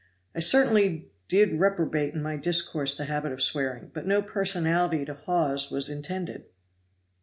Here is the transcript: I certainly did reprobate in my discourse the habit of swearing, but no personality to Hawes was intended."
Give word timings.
I 0.33 0.39
certainly 0.39 1.11
did 1.27 1.59
reprobate 1.59 2.15
in 2.15 2.23
my 2.23 2.35
discourse 2.35 2.95
the 2.95 3.05
habit 3.05 3.31
of 3.31 3.39
swearing, 3.43 3.91
but 3.93 4.07
no 4.07 4.23
personality 4.23 5.05
to 5.05 5.13
Hawes 5.13 5.69
was 5.69 5.89
intended." 5.89 6.45